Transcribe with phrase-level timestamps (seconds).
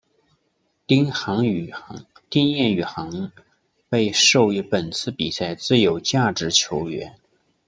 [0.87, 3.31] 丁彦雨航
[3.87, 7.19] 被授予本次比赛最有价值球员。